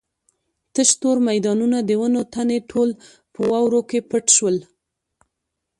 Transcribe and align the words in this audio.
تش 0.73 0.89
تور 1.01 1.17
میدانونه 1.29 1.77
د 1.83 1.91
ونو 2.01 2.21
تنې 2.33 2.59
ټول 2.71 2.89
په 3.33 3.39
واورو 3.51 3.81
کې 3.89 3.99
پټ 4.09 4.25
شول. 4.37 4.57